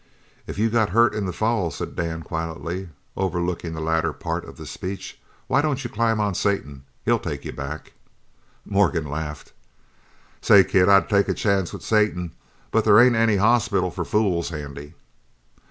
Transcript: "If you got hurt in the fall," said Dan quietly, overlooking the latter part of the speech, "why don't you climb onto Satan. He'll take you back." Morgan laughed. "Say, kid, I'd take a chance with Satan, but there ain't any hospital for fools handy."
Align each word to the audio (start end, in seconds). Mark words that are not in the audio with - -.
"If 0.47 0.57
you 0.57 0.71
got 0.71 0.89
hurt 0.89 1.13
in 1.13 1.27
the 1.27 1.31
fall," 1.31 1.69
said 1.69 1.95
Dan 1.95 2.23
quietly, 2.23 2.89
overlooking 3.15 3.75
the 3.75 3.81
latter 3.81 4.11
part 4.13 4.45
of 4.45 4.57
the 4.57 4.65
speech, 4.65 5.21
"why 5.45 5.61
don't 5.61 5.83
you 5.83 5.91
climb 5.91 6.19
onto 6.19 6.39
Satan. 6.39 6.85
He'll 7.05 7.19
take 7.19 7.45
you 7.45 7.51
back." 7.53 7.93
Morgan 8.65 9.07
laughed. 9.07 9.53
"Say, 10.41 10.63
kid, 10.63 10.89
I'd 10.89 11.07
take 11.07 11.29
a 11.29 11.35
chance 11.35 11.71
with 11.71 11.83
Satan, 11.83 12.31
but 12.71 12.83
there 12.83 12.99
ain't 12.99 13.15
any 13.15 13.35
hospital 13.35 13.91
for 13.91 14.03
fools 14.03 14.49
handy." 14.49 14.95